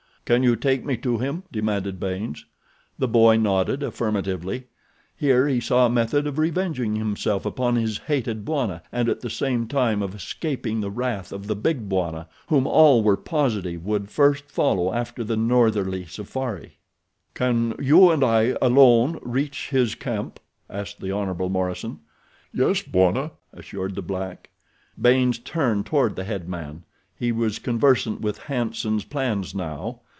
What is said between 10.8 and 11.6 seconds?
wrath of the